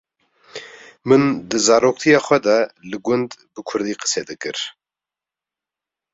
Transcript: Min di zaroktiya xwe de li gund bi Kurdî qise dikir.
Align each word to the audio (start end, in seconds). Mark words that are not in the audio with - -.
Min 1.11 1.23
di 1.49 1.59
zaroktiya 1.65 2.19
xwe 2.25 2.37
de 2.45 2.57
li 2.89 2.97
gund 3.05 3.31
bi 3.53 3.61
Kurdî 3.69 3.95
qise 4.01 4.21
dikir. 4.29 4.57